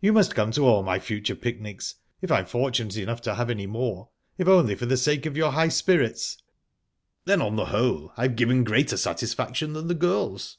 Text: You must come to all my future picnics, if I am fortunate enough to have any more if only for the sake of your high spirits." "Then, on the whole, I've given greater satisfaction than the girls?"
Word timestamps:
You 0.00 0.12
must 0.12 0.34
come 0.34 0.50
to 0.50 0.66
all 0.66 0.82
my 0.82 0.98
future 0.98 1.36
picnics, 1.36 1.94
if 2.20 2.32
I 2.32 2.40
am 2.40 2.46
fortunate 2.46 2.96
enough 2.96 3.20
to 3.20 3.36
have 3.36 3.48
any 3.48 3.68
more 3.68 4.08
if 4.36 4.48
only 4.48 4.74
for 4.74 4.86
the 4.86 4.96
sake 4.96 5.24
of 5.24 5.36
your 5.36 5.52
high 5.52 5.68
spirits." 5.68 6.36
"Then, 7.26 7.40
on 7.40 7.54
the 7.54 7.66
whole, 7.66 8.12
I've 8.16 8.34
given 8.34 8.64
greater 8.64 8.96
satisfaction 8.96 9.74
than 9.74 9.86
the 9.86 9.94
girls?" 9.94 10.58